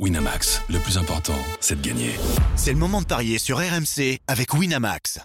Winamax, 0.00 0.60
le 0.70 0.80
plus 0.80 0.98
important, 0.98 1.38
c'est 1.60 1.80
de 1.80 1.86
gagner. 1.86 2.10
C'est 2.56 2.72
le 2.72 2.78
moment 2.78 3.00
de 3.00 3.06
parier 3.06 3.38
sur 3.38 3.58
RMC 3.58 4.18
avec 4.26 4.52
Winamax. 4.52 5.20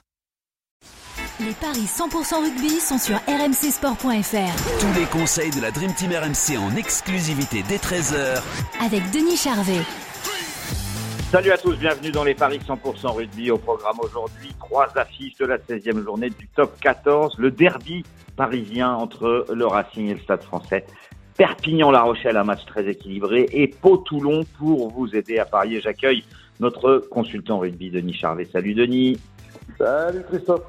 Les 1.40 1.54
paris 1.54 1.88
100% 1.88 2.44
rugby 2.44 2.80
sont 2.80 3.00
sur 3.00 3.16
rmcsport.fr. 3.16 4.80
Tous 4.80 5.00
les 5.00 5.08
conseils 5.08 5.50
de 5.50 5.60
la 5.60 5.72
Dream 5.72 5.92
Team 5.96 6.12
RMC 6.12 6.60
en 6.60 6.76
exclusivité 6.76 7.64
dès 7.68 7.78
13h 7.78 8.44
avec 8.80 9.10
Denis 9.10 9.38
Charvet. 9.38 9.82
Salut 11.32 11.52
à 11.52 11.58
tous, 11.58 11.76
bienvenue 11.76 12.12
dans 12.12 12.24
les 12.24 12.36
paris 12.36 12.60
100% 12.60 13.08
rugby. 13.08 13.50
Au 13.50 13.58
programme 13.58 14.00
aujourd'hui, 14.00 14.54
trois 14.60 14.88
affiches 14.96 15.38
de 15.38 15.48
la 15.48 15.58
16e 15.58 16.04
journée 16.04 16.30
du 16.30 16.48
top 16.48 16.80
14, 16.80 17.40
le 17.40 17.50
derby 17.50 18.04
parisien 18.36 18.94
entre 18.94 19.48
le 19.52 19.66
Racing 19.66 20.10
et 20.10 20.14
le 20.14 20.20
Stade 20.20 20.44
français. 20.44 20.86
Perpignan-La 21.40 22.02
Rochelle, 22.02 22.36
un 22.36 22.44
match 22.44 22.66
très 22.66 22.86
équilibré, 22.90 23.48
et 23.54 23.70
Pau-Toulon 23.70 24.42
pour 24.58 24.90
vous 24.90 25.16
aider 25.16 25.40
à 25.40 25.46
parier. 25.46 25.80
J'accueille 25.80 26.26
notre 26.60 26.98
consultant 27.10 27.60
rugby, 27.60 27.90
Denis 27.90 28.14
Charvet. 28.14 28.44
Salut 28.44 28.74
Denis. 28.74 29.18
Salut 29.78 30.22
Christophe. 30.24 30.66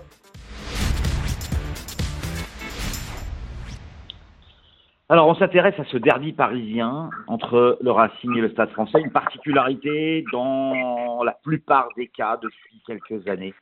Alors, 5.09 5.27
on 5.27 5.35
s'intéresse 5.35 5.75
à 5.77 5.85
ce 5.87 5.97
derby 5.97 6.33
parisien 6.33 7.11
entre 7.27 7.77
le 7.81 7.91
Racing 7.91 8.37
et 8.37 8.41
le 8.41 8.51
Stade 8.51 8.71
français. 8.71 9.01
Une 9.01 9.11
particularité 9.11 10.25
dans 10.33 11.25
la 11.25 11.33
plupart 11.33 11.89
des 11.97 12.07
cas 12.07 12.39
depuis 12.41 12.81
quelques 12.87 13.27
années. 13.27 13.55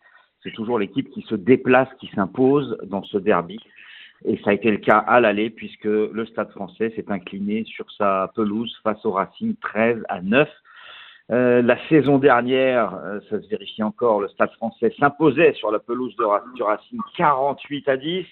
C'est 0.42 0.52
toujours 0.52 0.78
l'équipe 0.78 1.08
qui 1.08 1.22
se 1.22 1.34
déplace, 1.34 1.88
qui 2.00 2.10
s'impose 2.14 2.76
dans 2.84 3.02
ce 3.02 3.16
derby. 3.16 3.58
Et 4.24 4.36
ça 4.44 4.50
a 4.50 4.52
été 4.52 4.70
le 4.70 4.78
cas 4.78 4.98
à 4.98 5.20
l'aller 5.20 5.50
puisque 5.50 5.84
le 5.84 6.26
Stade 6.26 6.50
français 6.50 6.92
s'est 6.96 7.10
incliné 7.10 7.64
sur 7.64 7.90
sa 7.92 8.30
pelouse 8.34 8.76
face 8.82 9.04
au 9.04 9.12
Racing 9.12 9.54
13 9.60 10.04
à 10.08 10.20
9. 10.20 10.48
Euh, 11.30 11.60
la 11.60 11.76
saison 11.88 12.18
dernière, 12.18 12.94
euh, 12.94 13.20
ça 13.28 13.40
se 13.40 13.48
vérifie 13.48 13.82
encore, 13.82 14.20
le 14.20 14.28
Stade 14.28 14.50
français 14.52 14.94
s'imposait 14.98 15.52
sur 15.52 15.70
la 15.70 15.78
pelouse 15.78 16.16
de, 16.16 16.54
du 16.54 16.62
Racing 16.62 16.98
48 17.16 17.88
à 17.88 17.96
10. 17.96 18.26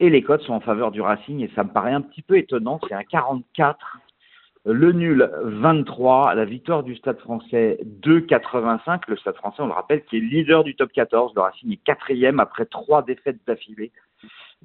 Et 0.00 0.10
les 0.10 0.22
codes 0.22 0.42
sont 0.42 0.54
en 0.54 0.60
faveur 0.60 0.90
du 0.90 1.00
Racing 1.00 1.40
et 1.40 1.50
ça 1.54 1.62
me 1.62 1.70
paraît 1.70 1.92
un 1.92 2.00
petit 2.00 2.22
peu 2.22 2.36
étonnant. 2.36 2.80
C'est 2.88 2.94
un 2.94 3.04
44, 3.04 3.78
le 4.66 4.92
nul 4.92 5.30
23, 5.42 6.34
la 6.34 6.44
victoire 6.44 6.82
du 6.82 6.96
Stade 6.96 7.20
français 7.20 7.78
2,85. 8.02 9.02
Le 9.06 9.16
Stade 9.16 9.36
français, 9.36 9.62
on 9.62 9.66
le 9.66 9.72
rappelle, 9.72 10.04
qui 10.04 10.16
est 10.16 10.20
leader 10.20 10.64
du 10.64 10.74
top 10.74 10.90
14. 10.92 11.32
Le 11.36 11.42
Racing 11.42 11.72
est 11.72 11.84
quatrième 11.84 12.40
après 12.40 12.64
trois 12.64 13.02
défaites 13.02 13.38
d'affilée. 13.46 13.92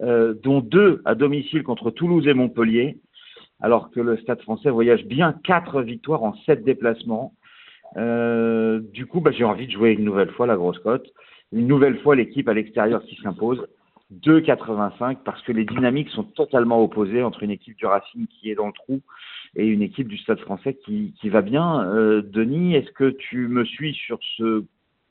Euh, 0.01 0.33
dont 0.33 0.61
deux 0.61 1.01
à 1.03 1.13
domicile 1.13 1.63
contre 1.63 1.91
Toulouse 1.91 2.25
et 2.25 2.33
Montpellier, 2.33 2.99
alors 3.59 3.91
que 3.91 3.99
le 3.99 4.15
Stade 4.15 4.41
français 4.41 4.69
voyage 4.69 5.03
bien 5.03 5.33
quatre 5.43 5.81
victoires 5.81 6.23
en 6.23 6.33
sept 6.45 6.63
déplacements. 6.63 7.33
Euh, 7.97 8.79
du 8.93 9.07
coup, 9.07 9.19
bah, 9.19 9.31
j'ai 9.31 9.43
envie 9.43 9.67
de 9.67 9.73
jouer 9.73 9.91
une 9.91 10.05
nouvelle 10.05 10.31
fois 10.31 10.47
la 10.47 10.55
grosse 10.55 10.79
cote. 10.79 11.05
Une 11.51 11.67
nouvelle 11.67 11.99
fois 11.99 12.15
l'équipe 12.15 12.47
à 12.47 12.53
l'extérieur 12.53 13.03
qui 13.03 13.17
s'impose. 13.17 13.67
2,85 14.23 15.17
parce 15.25 15.41
que 15.43 15.51
les 15.51 15.65
dynamiques 15.65 16.09
sont 16.09 16.23
totalement 16.23 16.81
opposées 16.81 17.21
entre 17.21 17.43
une 17.43 17.51
équipe 17.51 17.75
du 17.75 17.85
Racing 17.85 18.25
qui 18.27 18.49
est 18.49 18.55
dans 18.55 18.67
le 18.67 18.73
trou 18.73 19.01
et 19.55 19.67
une 19.67 19.81
équipe 19.81 20.07
du 20.07 20.17
Stade 20.17 20.39
français 20.39 20.79
qui, 20.85 21.13
va 21.25 21.41
bien. 21.41 21.83
Euh, 21.89 22.21
Denis, 22.21 22.75
est-ce 22.75 22.91
que 22.91 23.09
tu 23.09 23.49
me 23.49 23.65
suis 23.65 23.93
sur 23.93 24.17
ce 24.37 24.63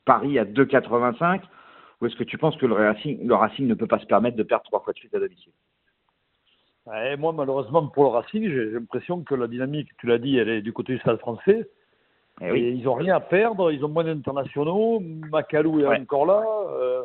pari 0.05 0.39
à 0.39 0.45
2,85 0.45 1.41
ou 2.01 2.05
est-ce 2.05 2.15
que 2.15 2.23
tu 2.23 2.37
penses 2.37 2.55
que 2.57 2.65
le 2.65 2.73
Racing, 2.73 3.27
le 3.27 3.35
Racing 3.35 3.67
ne 3.67 3.73
peut 3.73 3.87
pas 3.87 3.99
se 3.99 4.05
permettre 4.05 4.37
de 4.37 4.43
perdre 4.43 4.63
trois 4.63 4.79
fois 4.79 4.93
de 4.93 4.97
suite 4.97 5.13
à 5.15 5.19
domicile? 5.19 5.51
Moi, 7.17 7.33
malheureusement, 7.33 7.87
pour 7.87 8.05
le 8.05 8.09
Racing, 8.09 8.49
j'ai 8.49 8.65
l'impression 8.71 9.21
que 9.21 9.35
la 9.35 9.47
dynamique, 9.47 9.89
tu 9.99 10.07
l'as 10.07 10.17
dit, 10.17 10.37
elle 10.37 10.49
est 10.49 10.61
du 10.61 10.73
côté 10.73 10.93
du 10.93 10.99
stade 10.99 11.19
français. 11.19 11.69
Eh 12.41 12.47
et 12.47 12.69
ils 12.71 12.83
n'ont 12.83 12.95
rien 12.95 13.15
à 13.15 13.19
perdre, 13.19 13.71
ils 13.71 13.83
ont 13.83 13.89
moins 13.89 14.05
d'internationaux. 14.05 14.99
Macalou 14.99 15.81
est 15.81 15.99
encore 15.99 16.25
là. 16.25 16.43
Euh, 16.71 17.03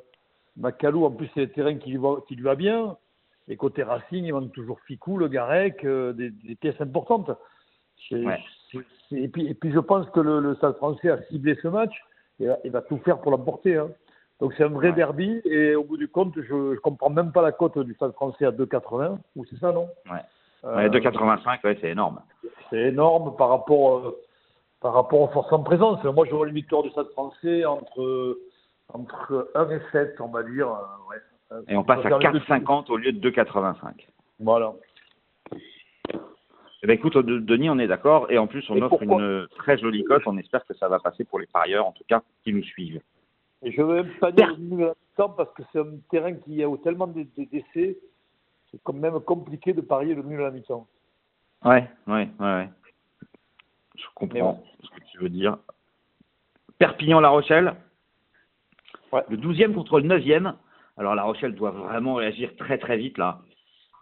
Macalou, 0.57 1.05
en 1.05 1.11
plus, 1.11 1.29
c'est 1.35 1.41
le 1.41 1.51
terrain 1.51 1.75
qui 1.77 1.91
lui, 1.91 1.99
va, 1.99 2.17
qui 2.27 2.37
lui 2.37 2.45
va 2.45 2.55
bien. 2.55 2.97
Et 3.49 3.57
côté 3.57 3.83
Racing, 3.83 4.25
il 4.25 4.33
manque 4.33 4.53
toujours 4.53 4.81
Ficou, 4.87 5.19
le 5.19 5.29
Garec, 5.29 5.85
euh, 5.85 6.13
des, 6.13 6.55
pièces 6.55 6.81
importantes. 6.81 7.31
et, 8.11 9.29
puis, 9.29 9.49
et 9.49 9.55
puis, 9.55 9.73
je 9.73 9.81
pense 9.81 10.09
que 10.11 10.21
le, 10.21 10.55
Stade 10.55 10.77
français 10.77 11.11
a 11.11 11.23
ciblé 11.25 11.59
ce 11.61 11.69
match 11.69 11.95
et 12.41 12.47
il 12.65 12.71
va 12.71 12.81
tout 12.81 12.99
faire 12.99 13.21
pour 13.21 13.33
l'emporter. 13.33 13.77
Hein. 13.77 13.91
Donc 14.41 14.53
c'est 14.57 14.65
un 14.65 14.69
vrai 14.69 14.93
derby 14.93 15.41
et 15.45 15.75
au 15.75 15.85
bout 15.85 15.97
du 15.97 16.09
compte, 16.09 16.35
je 16.37 16.73
ne 16.73 16.77
comprends 16.77 17.11
même 17.11 17.33
pas 17.33 17.43
la 17.43 17.53
cote 17.53 17.79
du 17.79 17.95
Stade 17.95 18.13
français 18.13 18.45
à 18.45 18.51
2,80. 18.51 19.19
Ou 19.37 19.45
c'est 19.47 19.59
ça, 19.59 19.73
non? 19.73 19.89
Ouais. 20.11 20.21
Euh, 20.65 20.89
2,85, 20.89 21.65
ouais, 21.65 21.79
c'est 21.81 21.91
énorme. 21.91 22.21
C'est 22.71 22.89
énorme 22.89 23.37
par 23.37 23.51
rapport, 23.51 23.99
euh, 23.99 24.19
par 24.81 24.95
rapport 24.95 25.21
aux 25.21 25.29
forces 25.29 25.53
en 25.53 25.63
présence. 25.63 26.03
Moi, 26.05 26.27
je 26.27 26.35
vois 26.35 26.49
une 26.49 26.55
victoire 26.55 26.83
du 26.83 26.91
Stade 26.91 27.11
français 27.11 27.65
entre, 27.65 28.39
entre 28.93 29.51
1 29.55 29.71
et 29.71 29.81
7, 29.93 30.17
on 30.21 30.29
va 30.29 30.43
dire. 30.43 30.69
Euh, 30.69 31.11
ouais. 31.11 31.63
Et 31.69 31.77
on 31.77 31.85
passe 31.85 32.05
à 32.05 32.09
4,50 32.09 32.91
au 32.91 32.97
lieu 32.97 33.13
de 33.13 33.31
2,85. 33.31 34.09
Voilà. 34.41 34.73
Eh 36.83 36.87
ben 36.87 36.95
écoute, 36.95 37.17
Denis, 37.17 37.71
on 37.71 37.79
est 37.79 37.87
d'accord. 37.87 38.31
Et 38.31 38.37
en 38.37 38.47
plus, 38.47 38.69
on 38.69 38.81
offre 38.83 39.03
une 39.03 39.47
très 39.57 39.79
jolie 39.79 40.05
cote. 40.05 40.23
On 40.27 40.37
espère 40.37 40.67
que 40.67 40.75
ça 40.75 40.89
va 40.89 40.99
passer 40.99 41.25
pour 41.25 41.39
les 41.39 41.47
parieurs, 41.47 41.87
en 41.87 41.93
tout 41.93 42.05
cas, 42.09 42.23
qui 42.43 42.53
nous 42.53 42.63
suivent. 42.63 43.01
Je 43.65 43.81
ne 43.81 43.87
veux 43.87 44.03
même 44.03 44.15
pas 44.19 44.31
dire 44.33 44.51
à 44.51 44.57
mi-temps 44.57 45.31
parce 45.31 45.53
que 45.55 45.63
c'est 45.73 45.79
un 45.79 45.97
terrain 46.11 46.35
qui 46.35 46.63
a 46.63 46.77
tellement 46.83 47.07
de, 47.07 47.27
décès, 47.37 47.99
c'est 48.71 48.81
quand 48.83 48.93
même 48.93 49.19
compliqué 49.21 49.73
de 49.73 49.81
parier 49.81 50.15
le 50.15 50.23
nul 50.23 50.41
à 50.41 50.45
la 50.45 50.51
mi-temps. 50.51 50.87
Ouais, 51.65 51.89
ouais, 52.07 52.29
ouais, 52.41 52.69
Je 53.97 54.05
comprends 54.15 54.63
ce 54.83 54.89
que 54.91 55.05
tu 55.11 55.19
veux 55.19 55.31
dire. 55.31 55.57
Perpignan-La 56.79 57.31
Rochelle. 57.31 57.75
Ouais. 59.13 59.23
Le 59.31 59.37
12e 59.37 59.73
contre 59.73 60.01
le 60.01 60.09
9e. 60.09 60.55
Alors 60.97 61.15
La 61.15 61.23
Rochelle 61.23 61.55
doit 61.55 61.71
vraiment 61.71 62.15
réagir 62.15 62.55
très 62.57 62.79
très 62.79 62.99
vite 62.99 63.17
là. 63.17 63.41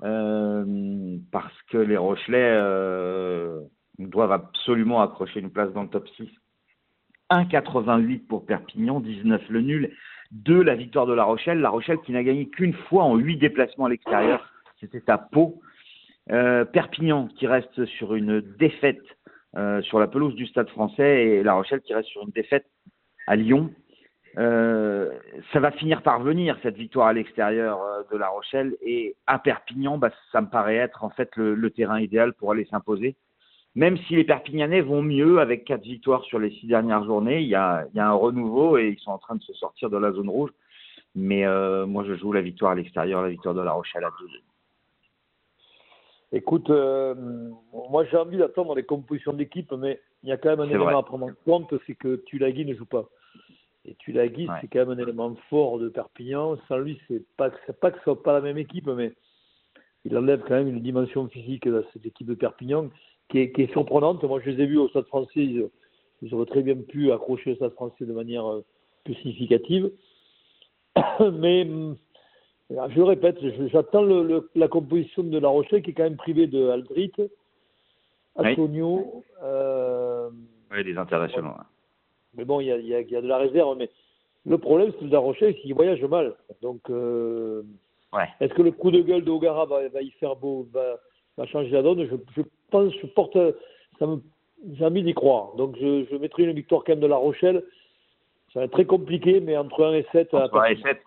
Euh, 0.03 1.19
parce 1.31 1.55
que 1.71 1.79
les 1.79 1.97
Rochelais 1.97 2.51
euh, 2.57 3.61
doivent 3.99 4.33
absolument 4.33 5.01
accrocher 5.01 5.39
une 5.39 5.53
place 5.53 5.73
dans 5.73 5.83
le 5.83 5.89
top 5.89 6.09
6 6.17 6.29
1,88 7.33 8.27
pour 8.27 8.45
Perpignan, 8.45 9.01
19 9.01 9.49
le 9.49 9.61
nul, 9.63 9.97
2 10.33 10.63
la 10.63 10.75
victoire 10.75 11.07
de 11.07 11.15
La 11.15 11.25
Rochelle. 11.25 11.61
La 11.61 11.71
Rochelle 11.71 11.99
qui 12.05 12.13
n'a 12.13 12.23
gagné 12.23 12.49
qu'une 12.49 12.75
fois 12.75 13.05
en 13.05 13.17
8 13.17 13.37
déplacements 13.37 13.87
à 13.87 13.89
l'extérieur, 13.89 14.47
c'était 14.81 15.11
à 15.11 15.19
Pau. 15.19 15.61
Euh, 16.31 16.65
Perpignan 16.65 17.29
qui 17.29 17.47
reste 17.47 17.85
sur 17.87 18.15
une 18.15 18.41
défaite 18.41 19.03
euh, 19.57 19.83
sur 19.83 19.99
la 19.99 20.07
pelouse 20.07 20.35
du 20.35 20.47
Stade 20.47 20.69
français 20.69 21.25
et 21.27 21.43
La 21.43 21.55
Rochelle 21.55 21.81
qui 21.81 21.95
reste 21.95 22.09
sur 22.09 22.23
une 22.23 22.31
défaite 22.31 22.67
à 23.27 23.37
Lyon. 23.37 23.71
Euh, 24.39 25.11
ça 25.53 25.61
va 25.61 25.73
finir 25.73 26.03
par 26.03 26.23
venir 26.23 26.57
cette 26.63 26.77
victoire 26.77 27.09
à 27.09 27.13
l'extérieur 27.13 27.81
de 28.11 28.17
La 28.17 28.29
Rochelle 28.29 28.77
et 28.81 29.17
à 29.27 29.39
Perpignan, 29.39 29.99
bah, 29.99 30.11
ça 30.31 30.41
me 30.41 30.49
paraît 30.49 30.77
être 30.77 31.05
en 31.05 31.11
fait 31.11 31.37
le 31.37 31.71
terrain 31.71 32.01
idéal 32.01 32.33
pour 32.35 32.53
aller 32.53 32.67
s'imposer 32.67 33.17
même 33.75 33.97
si 34.07 34.17
les 34.17 34.25
Perpignanais 34.25 34.83
vont 34.83 35.03
mieux 35.03 35.41
avec 35.41 35.65
quatre 35.65 35.83
victoires 35.83 36.25
sur 36.25 36.39
les 36.39 36.51
six 36.51 36.67
dernières 36.67 37.05
journées, 37.05 37.41
il 37.41 37.49
y 37.49 37.55
a, 37.55 37.87
il 37.93 37.97
y 37.97 38.01
a 38.01 38.09
un 38.09 38.13
renouveau 38.13 38.77
et 38.77 38.89
ils 38.89 38.99
sont 38.99 39.13
en 39.13 39.19
train 39.19 39.37
de 39.37 39.43
se 39.43 39.55
sortir 39.55 39.89
de 39.89 39.97
la 39.97 40.13
zone 40.13 40.29
rouge. 40.29 40.51
Mais 41.15 41.47
euh, 41.47 41.87
moi, 41.87 42.05
je 42.05 42.15
joue 42.15 42.33
la 42.33 42.41
victoire 42.41 42.73
à 42.73 42.75
l'extérieur, 42.75 43.23
la 43.23 43.29
victoire 43.29 43.55
de 43.55 43.61
La 43.61 43.73
Rochelle 43.73 44.05
à 44.05 44.11
2 44.21 44.27
Écoute, 46.35 46.71
euh, 46.71 47.15
moi 47.91 48.07
j'ai 48.11 48.17
envie 48.17 48.39
d'attendre 48.39 48.75
les 48.75 48.85
compositions 48.85 49.35
d'équipe, 49.35 49.71
mais 49.73 50.01
il 50.23 50.31
y 50.31 50.33
a 50.33 50.39
quand 50.39 50.49
même 50.49 50.61
un 50.61 50.69
élément 50.69 50.99
à 50.99 51.03
prendre 51.03 51.27
en 51.27 51.33
compte, 51.45 51.75
c'est 51.87 51.95
que 51.95 52.17
Tulagi 52.25 52.65
ne 52.65 52.75
joue 52.75 52.87
pas. 52.87 53.07
Et 53.85 53.95
Tulagi, 53.97 54.49
c'est 54.61 54.69
quand 54.69 54.79
même 54.79 54.99
un 54.99 54.99
élément 54.99 55.35
fort 55.51 55.79
de 55.79 55.91
Perpignan. 55.91 56.57
Sans 56.69 56.79
lui, 56.79 56.99
c'est 57.07 57.23
pas, 57.37 57.51
pas 57.81 57.91
que 57.91 57.99
ce 57.99 58.05
soit 58.05 58.23
pas 58.23 58.33
la 58.33 58.41
même 58.41 58.57
équipe, 58.57 58.87
mais 58.87 59.13
il 60.07 60.17
enlève 60.17 60.41
quand 60.41 60.55
même 60.55 60.69
une 60.69 60.81
dimension 60.81 61.29
physique 61.29 61.67
à 61.67 61.83
cette 61.93 62.07
équipe 62.07 62.29
de 62.29 62.35
Perpignan 62.35 62.89
qui 63.33 63.63
est, 63.63 63.73
surprenante. 63.73 64.23
Moi, 64.25 64.41
je 64.45 64.51
les 64.51 64.63
ai 64.63 64.67
vus 64.67 64.79
au 64.79 64.89
Stade 64.89 65.07
français, 65.07 65.31
ils, 66.23 66.35
auraient 66.35 66.47
très 66.47 66.63
bien 66.63 66.77
pu 66.77 67.11
accrocher 67.11 67.53
au 67.53 67.55
Stade 67.57 67.73
français 67.73 68.05
de 68.05 68.13
manière 68.13 68.47
euh, 68.47 68.65
plus 69.05 69.15
significative. 69.15 69.91
Mais 71.33 71.67
euh, 71.67 71.95
je 72.71 72.97
le 72.97 73.05
répète, 73.05 73.39
j'attends 73.73 74.05
la 74.55 74.69
composition 74.69 75.23
de 75.23 75.39
La 75.39 75.49
Rochelle 75.49 75.83
qui 75.83 75.91
est 75.91 75.95
quand 75.95 76.05
même 76.05 76.17
privée 76.17 76.47
de 76.47 76.69
Aldrit, 76.69 77.13
Antonio. 78.37 79.13
Oui, 79.15 79.23
euh, 79.43 80.31
des 80.85 80.97
internationaux. 80.97 81.53
Mais 82.35 82.45
bon, 82.45 82.61
il 82.61 82.67
y 82.67 82.95
a, 82.95 83.03
de 83.03 83.27
la 83.27 83.39
réserve. 83.39 83.77
Mais 83.79 83.91
le 84.47 84.59
problème, 84.59 84.93
c'est 84.93 85.07
que 85.07 85.13
La 85.13 85.19
Rochelle, 85.19 85.55
c'est 85.55 85.63
qu'il 85.63 85.75
voyage 85.75 86.03
mal. 86.05 86.35
Donc, 86.61 86.81
est-ce 86.89 88.55
que 88.55 88.63
le 88.63 88.71
coup 88.71 88.91
de 88.91 89.01
gueule 89.01 89.25
d'Ogara 89.25 89.67
va, 89.67 89.89
va 89.89 90.03
y 90.03 90.11
faire 90.13 90.37
beau 90.37 90.67
va 90.73 91.47
changer 91.47 91.71
la 91.71 91.83
donne? 91.83 92.07
Je, 92.07 92.17
je 92.37 92.43
pense, 92.73 92.93
je 93.01 93.07
porte, 93.07 93.39
ça 93.99 94.07
me, 94.07 94.21
j'ai 94.73 94.85
envie 94.85 95.03
d'y 95.03 95.15
croire. 95.15 95.55
Donc 95.57 95.77
je, 95.81 96.05
je 96.11 96.17
mettrai 96.17 96.45
une 96.45 96.53
victoire 96.53 96.83
quand 96.85 96.93
même 96.93 97.01
de 97.01 97.07
La 97.07 97.17
Rochelle. 97.17 97.63
Ça 98.53 98.61
va 98.61 98.65
être 98.67 98.73
très 98.73 98.85
compliqué, 98.85 99.41
mais 99.41 99.57
entre 99.57 99.85
1 99.85 99.95
et 99.95 100.07
7. 100.13 100.35
Entre 100.35 100.59
1 100.59 100.65
et 100.65 100.83
7. 100.83 101.03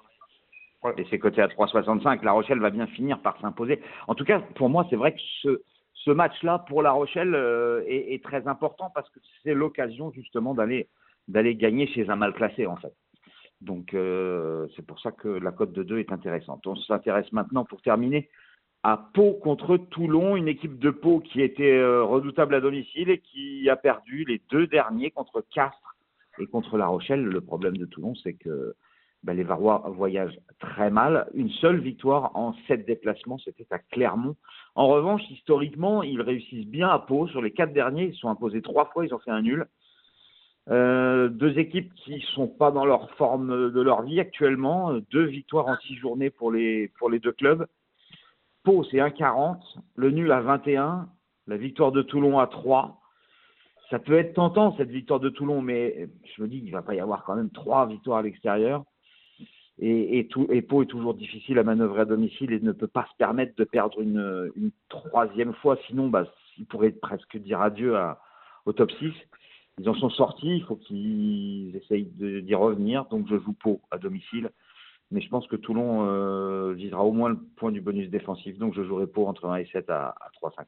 Et 0.97 1.06
c'est 1.09 1.19
coté 1.19 1.41
à 1.41 1.47
3,65. 1.47 2.23
La 2.23 2.31
Rochelle 2.31 2.59
va 2.59 2.69
bien 2.69 2.88
finir 2.88 3.19
par 3.19 3.39
s'imposer. 3.41 3.81
En 4.07 4.15
tout 4.15 4.23
cas, 4.23 4.39
pour 4.56 4.69
moi, 4.69 4.85
c'est 4.89 4.95
vrai 4.95 5.13
que 5.13 5.21
ce, 5.41 5.62
ce 6.06 6.12
match-là 6.12 6.59
pour 6.67 6.81
La 6.81 6.91
Rochelle 6.91 7.33
euh, 7.33 7.83
est, 7.88 8.23
très 8.23 8.47
important 8.47 8.91
parce 8.94 9.09
que 9.09 9.19
c'est 9.44 9.53
l'occasion 9.53 10.12
justement 10.12 10.53
d'aller 10.53 10.88
d'aller 11.27 11.56
gagner 11.56 11.88
chez 11.88 12.07
un 12.09 12.15
mal 12.15 12.33
classé 12.33 12.67
en 12.67 12.75
fait. 12.75 12.94
Donc 13.62 13.95
euh, 13.95 14.67
c'est 14.75 14.85
pour 14.85 15.00
ça 15.00 15.12
que 15.12 15.27
la 15.27 15.51
cote 15.51 15.73
de 15.73 15.81
2 15.81 15.97
est 15.97 16.12
intéressante. 16.12 16.67
On 16.67 16.75
s'intéresse 16.75 17.31
maintenant 17.31 17.65
pour 17.65 17.81
terminer 17.81 18.29
à 18.87 18.97
Pau 19.15 19.33
contre 19.33 19.77
Toulon, 19.77 20.35
une 20.35 20.47
équipe 20.47 20.77
de 20.77 20.91
Pau 20.91 21.19
qui 21.19 21.41
était 21.41 21.75
euh, 21.75 22.03
redoutable 22.03 22.53
à 22.53 22.61
domicile 22.61 23.09
et 23.09 23.17
qui 23.17 23.67
a 23.67 23.75
perdu 23.75 24.25
les 24.25 24.39
deux 24.51 24.67
derniers 24.67 25.09
contre 25.09 25.43
Castres 25.51 25.95
et 26.37 26.45
contre 26.45 26.77
La 26.77 26.85
Rochelle. 26.85 27.23
Le 27.23 27.41
problème 27.41 27.77
de 27.77 27.85
Toulon, 27.87 28.13
c'est 28.13 28.33
que 28.33 28.75
ben, 29.23 29.33
les 29.33 29.41
Varois 29.41 29.91
voyagent 29.95 30.37
très 30.59 30.91
mal. 30.91 31.27
Une 31.33 31.49
seule 31.49 31.79
victoire 31.79 32.35
en 32.35 32.53
sept 32.67 32.85
déplacements, 32.85 33.39
c'était 33.39 33.65
à 33.71 33.79
Clermont. 33.79 34.35
En 34.75 34.85
revanche, 34.85 35.23
historiquement, 35.31 36.03
ils 36.03 36.21
réussissent 36.21 36.67
bien 36.67 36.89
à 36.89 36.99
Pau. 36.99 37.27
Sur 37.29 37.41
les 37.41 37.49
quatre 37.49 37.73
derniers, 37.73 38.09
ils 38.13 38.15
sont 38.15 38.29
imposés 38.29 38.61
trois 38.61 38.85
fois, 38.93 39.03
ils 39.03 39.15
ont 39.15 39.19
fait 39.19 39.31
un 39.31 39.41
nul. 39.41 39.65
Euh, 40.69 41.27
deux 41.27 41.57
équipes 41.57 41.91
qui 41.95 42.23
sont 42.35 42.47
pas 42.47 42.69
dans 42.69 42.85
leur 42.85 43.09
forme 43.15 43.71
de 43.71 43.81
leur 43.81 44.03
vie 44.03 44.19
actuellement. 44.19 44.93
Deux 45.09 45.25
victoires 45.25 45.69
en 45.69 45.77
six 45.77 45.95
journées 45.95 46.29
pour 46.29 46.51
les 46.51 46.91
deux 47.19 47.31
clubs. 47.31 47.65
Pau, 48.65 48.83
c'est 48.83 48.97
1,40. 48.97 49.57
Le 49.95 50.12
nul 50.12 50.31
à 50.31 50.41
21. 50.41 51.07
La 51.47 51.57
victoire 51.57 51.91
de 51.91 52.01
Toulon 52.01 52.39
à 52.39 52.47
3. 52.47 53.00
Ça 53.89 54.00
peut 54.00 54.17
être 54.17 54.33
tentant, 54.33 54.75
cette 54.77 54.89
victoire 54.89 55.19
de 55.19 55.29
Toulon, 55.29 55.62
mais 55.62 56.09
je 56.35 56.41
me 56.41 56.47
dis 56.47 56.62
qu'il 56.62 56.71
va 56.71 56.81
pas 56.81 56.95
y 56.95 57.00
avoir 57.00 57.23
quand 57.23 57.35
même 57.35 57.51
trois 57.51 57.85
victoires 57.85 58.17
à 58.17 58.23
l'extérieur. 58.23 58.83
Et, 59.77 60.27
Pau 60.67 60.81
est 60.81 60.88
toujours 60.88 61.13
difficile 61.13 61.59
à 61.59 61.63
manœuvrer 61.63 62.01
à 62.01 62.06
domicile 62.06 62.51
et 62.51 62.59
ne 62.59 62.71
peut 62.71 62.88
pas 62.88 63.06
se 63.12 63.15
permettre 63.17 63.56
de 63.57 63.63
perdre 63.63 64.01
une, 64.01 64.51
une 64.56 64.71
troisième 64.89 65.53
fois. 65.53 65.77
Sinon, 65.88 66.07
bah, 66.07 66.25
il 66.57 66.65
pourrait 66.65 66.91
presque 66.91 67.38
dire 67.38 67.62
adieu 67.62 67.95
à, 67.95 68.19
au 68.65 68.73
top 68.73 68.91
6. 68.91 69.13
Ils 69.77 69.89
en 69.89 69.94
sont 69.94 70.09
sortis, 70.09 70.57
il 70.57 70.63
faut 70.63 70.77
qu'ils 70.77 71.75
essayent 71.75 72.09
d'y 72.15 72.56
revenir. 72.56 73.06
Donc 73.06 73.27
je 73.29 73.38
joue 73.38 73.53
Pau 73.53 73.81
à 73.91 74.00
domicile. 74.00 74.50
Mais 75.15 75.21
je 75.21 75.29
pense 75.29 75.47
que 75.47 75.56
Toulon 75.56 76.06
euh, 76.09 76.73
visera 76.73 77.01
au 77.06 77.13
moins 77.13 77.29
le 77.29 77.38
point 77.56 77.71
du 77.71 77.79
bonus 77.79 78.09
défensif. 78.09 78.57
Donc 78.57 78.73
je 78.75 78.83
jouerai 78.83 79.07
Pau 79.07 79.27
entre 79.27 79.45
1 79.45 79.56
et 79.56 79.65
7 79.67 79.89
à, 79.89 80.09
à 80.09 80.29
3,50. 80.44 80.65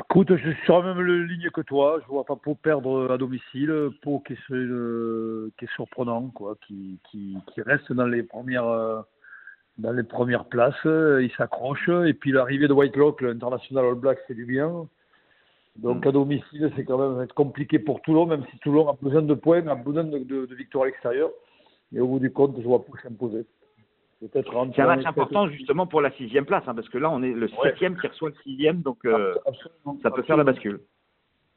Écoute, 0.00 0.34
je 0.34 0.50
suis 0.50 0.64
sur 0.64 0.82
la 0.82 0.92
même 0.92 1.06
ligne 1.06 1.48
que 1.50 1.60
toi. 1.60 2.00
Je 2.02 2.08
vois 2.08 2.24
pas 2.24 2.34
Pau 2.34 2.56
perdre 2.56 3.08
à 3.12 3.18
domicile. 3.18 3.90
Pau 4.02 4.18
qui 4.18 4.32
est, 4.32 4.50
euh, 4.50 5.52
qui 5.56 5.66
est 5.66 5.74
surprenant, 5.76 6.26
quoi, 6.30 6.56
qui, 6.66 6.98
qui, 7.08 7.36
qui, 7.54 7.62
reste 7.62 7.92
dans 7.92 8.04
les 8.08 8.24
premières, 8.24 8.66
euh, 8.66 9.00
dans 9.78 9.92
les 9.92 10.02
premières 10.02 10.46
places. 10.46 10.74
Il 10.84 11.30
s'accroche. 11.38 11.88
Et 11.88 12.14
puis 12.14 12.32
l'arrivée 12.32 12.66
de 12.66 12.72
Whitelock, 12.72 13.20
l'international 13.20 13.84
All 13.84 13.94
Black, 13.94 14.18
c'est 14.26 14.34
du 14.34 14.44
bien. 14.44 14.88
Donc 15.76 16.04
mm. 16.04 16.08
à 16.08 16.10
domicile, 16.10 16.72
c'est 16.74 16.84
quand 16.84 16.98
même 16.98 17.28
compliqué 17.28 17.78
pour 17.78 18.02
Toulon, 18.02 18.26
même 18.26 18.44
si 18.50 18.58
Toulon 18.58 18.88
a 18.88 18.96
besoin 19.00 19.22
de 19.22 19.34
points, 19.34 19.64
a 19.68 19.76
besoin 19.76 20.02
de, 20.02 20.18
de, 20.18 20.46
de 20.46 20.54
victoires 20.56 20.82
à 20.82 20.86
l'extérieur. 20.88 21.30
Et 21.94 22.00
au 22.00 22.06
bout 22.06 22.18
du 22.18 22.32
compte, 22.32 22.56
je 22.58 22.62
vois 22.62 22.84
Pau 22.84 22.96
s'imposer. 23.02 23.46
C'est 24.20 24.48
un 24.48 24.86
match 24.86 25.04
important 25.04 25.48
justement 25.48 25.86
pour 25.86 26.00
la 26.00 26.10
sixième 26.12 26.46
place, 26.46 26.64
hein, 26.66 26.74
parce 26.74 26.88
que 26.88 26.96
là 26.96 27.10
on 27.10 27.22
est 27.22 27.32
le 27.32 27.48
septième 27.62 27.98
qui 28.00 28.06
reçoit 28.06 28.30
le 28.30 28.36
sixième, 28.42 28.80
donc 28.80 29.04
euh, 29.04 29.34
ça 30.02 30.10
peut 30.10 30.22
faire 30.22 30.38
la 30.38 30.44
bascule. 30.44 30.80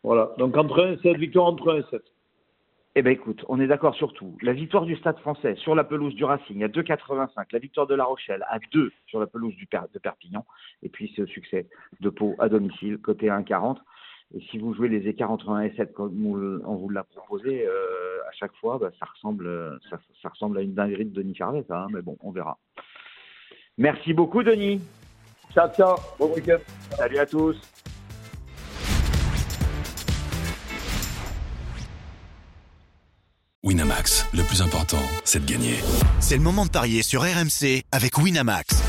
Voilà, 0.03 0.33
donc 0.37 0.57
entre 0.57 0.83
1 0.83 0.93
et 0.93 0.97
7, 0.97 1.17
victoire 1.17 1.45
entre 1.45 1.73
1 1.73 1.77
et 1.77 1.83
7. 1.89 2.01
Eh 2.95 3.01
bien 3.01 3.11
écoute, 3.11 3.45
on 3.47 3.59
est 3.61 3.67
d'accord 3.67 3.95
sur 3.95 4.13
tout. 4.13 4.37
La 4.41 4.51
victoire 4.51 4.83
du 4.85 4.95
Stade 4.97 5.19
français 5.19 5.55
sur 5.55 5.73
la 5.75 5.83
pelouse 5.83 6.15
du 6.15 6.25
Racing 6.25 6.63
à 6.63 6.67
2,85, 6.67 7.45
la 7.51 7.59
victoire 7.59 7.87
de 7.87 7.95
La 7.95 8.03
Rochelle 8.03 8.43
à 8.49 8.59
2 8.73 8.91
sur 9.05 9.19
la 9.19 9.27
pelouse 9.27 9.55
du 9.55 9.69
de 9.71 9.99
Perpignan, 9.99 10.45
et 10.83 10.89
puis 10.89 11.13
ce 11.15 11.25
succès 11.25 11.67
de 12.01 12.09
Pau 12.09 12.35
à 12.39 12.49
domicile, 12.49 12.97
côté 12.97 13.27
1,40. 13.27 13.77
Et 14.35 14.41
si 14.51 14.59
vous 14.59 14.75
jouez 14.75 14.89
les 14.89 15.07
écarts 15.07 15.31
entre 15.31 15.49
1 15.49 15.61
et 15.61 15.73
7 15.75 15.93
comme 15.93 16.23
on 16.65 16.75
vous 16.75 16.89
l'a 16.89 17.03
proposé 17.03 17.65
euh, 17.65 18.21
à 18.27 18.31
chaque 18.33 18.55
fois, 18.57 18.77
bah, 18.77 18.91
ça, 18.99 19.07
ressemble, 19.11 19.79
ça, 19.89 19.97
ça, 20.21 20.29
ressemble 20.29 20.59
à 20.59 20.61
une 20.61 20.75
dinguerie 20.75 21.05
de 21.05 21.13
Denis 21.13 21.35
Charvet, 21.35 21.65
ça, 21.67 21.81
hein, 21.81 21.87
mais 21.91 22.01
bon, 22.01 22.15
on 22.21 22.31
verra. 22.31 22.59
Merci 23.77 24.13
beaucoup, 24.13 24.43
Denis. 24.43 24.81
Ciao, 25.51 25.67
ciao. 25.69 25.95
Bon 26.19 26.31
week-end. 26.33 26.59
Salut 26.91 27.17
à 27.17 27.25
tous. 27.25 27.59
Winamax, 33.63 34.27
le 34.33 34.43
plus 34.43 34.61
important, 34.61 35.01
c'est 35.25 35.45
de 35.45 35.51
gagner. 35.51 35.75
C'est 36.19 36.37
le 36.37 36.43
moment 36.43 36.65
de 36.65 36.71
parier 36.71 37.01
sur 37.03 37.21
RMC 37.21 37.83
avec 37.91 38.17
Winamax. 38.17 38.88